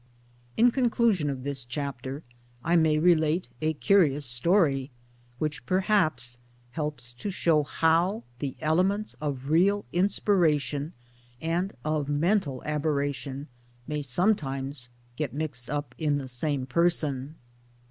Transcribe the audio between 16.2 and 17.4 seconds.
same person.